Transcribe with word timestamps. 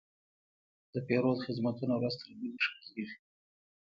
د 0.93 0.95
پیرود 1.07 1.43
خدمتونه 1.45 1.93
ورځ 1.97 2.13
تر 2.21 2.31
بلې 2.37 2.57
ښه 2.65 2.73
کېږي. 2.89 3.17